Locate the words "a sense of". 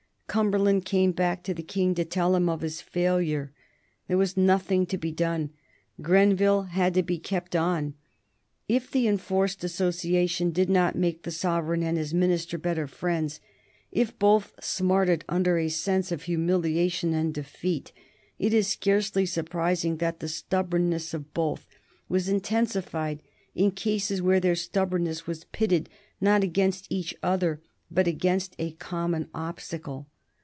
15.57-16.21